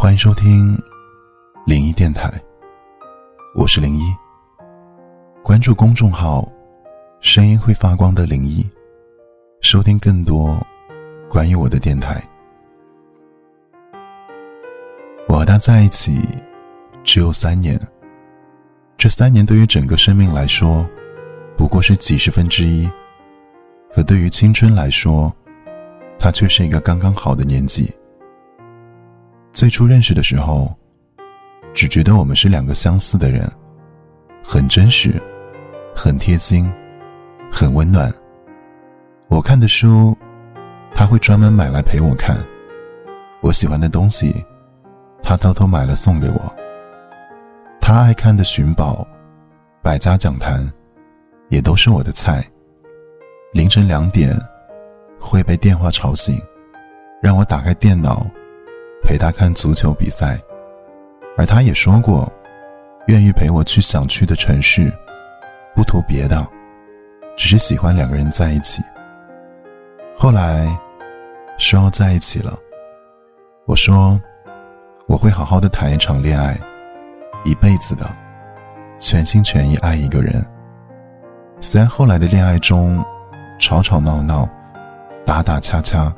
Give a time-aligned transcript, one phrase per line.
[0.00, 0.80] 欢迎收听
[1.66, 2.32] 零一电台，
[3.52, 4.14] 我是零一。
[5.42, 6.48] 关注公众号
[7.20, 8.64] “声音会发光的零一”，
[9.60, 10.64] 收听更多
[11.28, 12.22] 关于我的电台。
[15.26, 16.20] 我和他在一起
[17.02, 17.76] 只有三年，
[18.96, 20.88] 这三年对于整个生命来说，
[21.56, 22.88] 不过是几十分之一，
[23.92, 25.34] 可对于青春来说，
[26.20, 27.92] 他却是一个刚刚好的年纪。
[29.58, 30.72] 最初认识的时候，
[31.74, 33.44] 只觉得我们是两个相似的人，
[34.40, 35.20] 很真实，
[35.96, 36.72] 很贴心，
[37.50, 38.08] 很温暖。
[39.26, 40.16] 我看的书，
[40.94, 42.36] 他会专门买来陪我看；
[43.40, 44.32] 我喜欢的东西，
[45.24, 46.54] 他偷偷买了送给我。
[47.80, 48.94] 他爱看的《寻宝》
[49.82, 50.64] 《百家讲坛》，
[51.48, 52.48] 也都是我的菜。
[53.52, 54.40] 凌晨两点，
[55.18, 56.40] 会被电话吵醒，
[57.20, 58.24] 让我打开电脑。
[59.02, 60.38] 陪他看足球比赛，
[61.36, 62.30] 而他也说过，
[63.06, 64.92] 愿意陪我去想去的城市，
[65.74, 66.46] 不图别的，
[67.36, 68.82] 只是喜欢两个人在一起。
[70.14, 70.66] 后来，
[71.58, 72.58] 说要在一起了，
[73.66, 74.20] 我说
[75.06, 76.58] 我会好好的谈一场恋爱，
[77.44, 78.04] 一辈子的，
[78.98, 80.44] 全心全意爱一个人。
[81.60, 83.04] 虽然后来的恋爱中，
[83.58, 84.48] 吵吵闹闹，
[85.24, 86.12] 打打掐掐，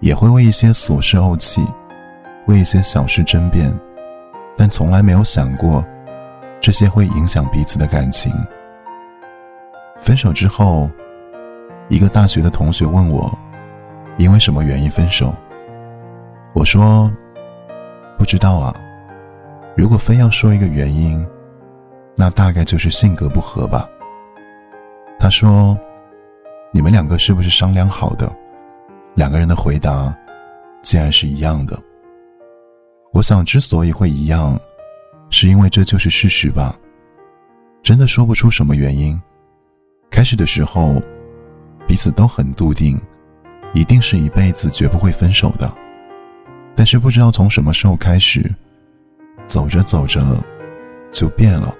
[0.00, 1.64] 也会为一些琐事怄气。
[2.46, 3.72] 为一些小事争辩，
[4.56, 5.84] 但从来没有想过，
[6.60, 8.32] 这些会影响彼此的感情。
[9.98, 10.90] 分手之后，
[11.88, 13.32] 一个大学的同学问我，
[14.16, 15.32] 因为什么原因分手？
[16.54, 17.08] 我说，
[18.18, 18.74] 不知道啊。
[19.76, 21.24] 如果非要说一个原因，
[22.16, 23.88] 那大概就是性格不合吧。
[25.20, 25.78] 他说，
[26.72, 28.28] 你们两个是不是商量好的？
[29.20, 30.16] 两个人的回答，
[30.80, 31.78] 竟然是一样的。
[33.12, 34.58] 我想，之所以会一样，
[35.28, 36.74] 是因为这就是事实吧。
[37.82, 39.20] 真的说不出什么原因。
[40.10, 41.02] 开始的时候，
[41.86, 42.98] 彼此都很笃定，
[43.74, 45.70] 一定是一辈子绝不会分手的。
[46.74, 48.50] 但是不知道从什么时候开始，
[49.44, 50.42] 走着走着，
[51.12, 51.76] 就变了。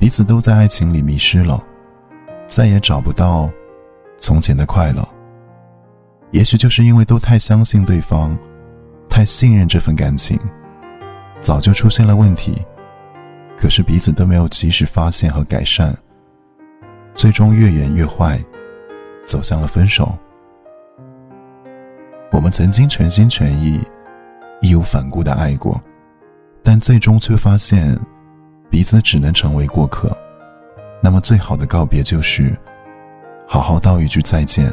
[0.00, 1.62] 彼此都在爱情里迷失了，
[2.48, 3.48] 再也找不到
[4.18, 5.08] 从前的快乐。
[6.30, 8.38] 也许就是因为都太相信对方。
[9.08, 10.38] 太信任这份感情，
[11.40, 12.56] 早就出现了问题，
[13.58, 15.92] 可是彼此都没有及时发现和改善，
[17.12, 18.40] 最终越演越坏，
[19.26, 20.16] 走向了分手。
[22.30, 23.80] 我们曾经全心全意、
[24.62, 25.78] 义无反顾的爱过，
[26.62, 27.98] 但最终却发现
[28.70, 30.16] 彼此只能成为过客。
[31.02, 32.56] 那么，最好的告别就是
[33.44, 34.72] 好好道一句再见，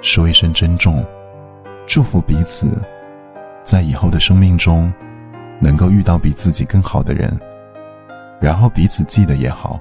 [0.00, 1.04] 说一声珍重，
[1.86, 2.70] 祝福彼此。
[3.64, 4.90] 在以后的生命中，
[5.60, 7.30] 能够遇到比自己更好的人，
[8.40, 9.78] 然后彼此记得也好，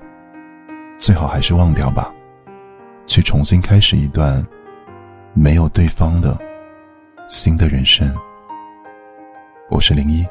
[0.98, 2.14] 最好还是忘掉吧，
[3.06, 4.46] 去重新开始一段
[5.34, 6.38] 没有对方的
[7.30, 8.14] 新的人生。
[9.70, 10.28] 我是零一，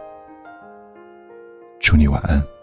[1.81, 2.56] 祝你晚安。